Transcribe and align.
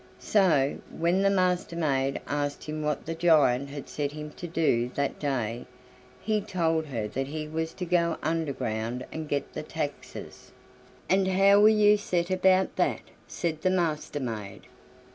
So, 0.17 0.79
when 0.89 1.21
the 1.21 1.29
Master 1.29 1.75
maid 1.75 2.21
asked 2.25 2.63
him 2.63 2.81
what 2.81 3.05
the 3.05 3.13
giant 3.13 3.69
had 3.69 3.87
set 3.87 4.13
him 4.13 4.31
to 4.31 4.47
do 4.47 4.89
that 4.95 5.19
day, 5.19 5.67
he 6.19 6.41
told 6.41 6.87
her 6.87 7.07
that 7.09 7.27
he 7.27 7.47
was 7.47 7.71
to 7.75 7.85
go 7.85 8.17
underground 8.23 9.05
and 9.11 9.29
get 9.29 9.53
the 9.53 9.61
taxes. 9.61 10.51
"And 11.07 11.27
how 11.27 11.59
will 11.59 11.69
you 11.69 11.97
set 11.97 12.31
about 12.31 12.77
that?" 12.77 13.01
said 13.27 13.61
the 13.61 13.69
Master 13.69 14.19
maid. 14.19 14.61